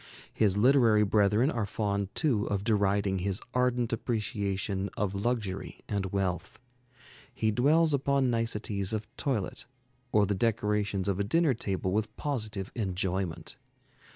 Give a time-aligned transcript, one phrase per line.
[0.33, 6.57] His literary brethren are fond too of deriding his ardent appreciation of luxury and wealth.
[7.31, 9.67] He dwells upon niceties of toilet
[10.11, 13.57] or the decorations of a dinner table with positive enjoyment.